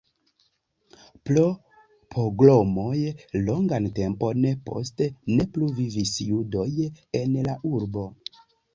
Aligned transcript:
Pro 1.29 1.43
pogromoj 2.15 2.95
longan 3.43 3.87
tempon 4.01 4.43
poste 4.71 5.11
ne 5.37 5.49
plu 5.55 5.71
vivis 5.83 6.19
judoj 6.33 6.69
en 7.25 7.41
la 7.51 7.59
urbo. 7.79 8.13